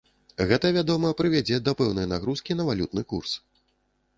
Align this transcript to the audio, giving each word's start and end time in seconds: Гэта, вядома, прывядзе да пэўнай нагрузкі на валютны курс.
Гэта, 0.51 0.69
вядома, 0.77 1.11
прывядзе 1.19 1.59
да 1.67 1.75
пэўнай 1.81 2.09
нагрузкі 2.15 2.59
на 2.59 2.67
валютны 2.71 3.05
курс. 3.13 3.37